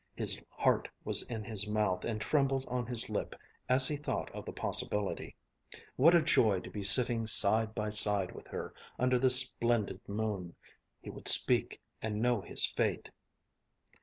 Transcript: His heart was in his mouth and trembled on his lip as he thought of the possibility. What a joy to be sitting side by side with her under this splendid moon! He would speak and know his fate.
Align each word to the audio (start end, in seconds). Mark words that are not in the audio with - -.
His 0.15 0.41
heart 0.49 0.89
was 1.03 1.21
in 1.29 1.43
his 1.43 1.67
mouth 1.67 2.05
and 2.05 2.19
trembled 2.19 2.65
on 2.65 2.87
his 2.87 3.07
lip 3.07 3.35
as 3.69 3.87
he 3.87 3.97
thought 3.97 4.31
of 4.31 4.45
the 4.45 4.51
possibility. 4.51 5.35
What 5.95 6.15
a 6.15 6.23
joy 6.23 6.59
to 6.61 6.71
be 6.71 6.81
sitting 6.81 7.27
side 7.27 7.75
by 7.75 7.89
side 7.89 8.31
with 8.31 8.47
her 8.47 8.73
under 8.97 9.19
this 9.19 9.39
splendid 9.41 9.99
moon! 10.09 10.55
He 11.03 11.11
would 11.11 11.27
speak 11.27 11.81
and 12.01 12.19
know 12.19 12.41
his 12.41 12.65
fate. 12.65 13.11